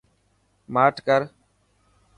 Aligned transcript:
ماٺ 0.73 0.95
ڪر. 1.07 1.21